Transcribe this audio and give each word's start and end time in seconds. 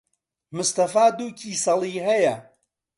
مستەفا 0.55 1.05
دوو 1.17 1.27
کیسەڵی 1.39 1.95
ھەیە. 2.07 2.35